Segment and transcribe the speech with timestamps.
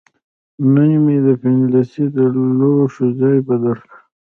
[0.73, 2.17] نن مې د پخلنځي د
[2.57, 3.97] لوښو ځای بدل کړ.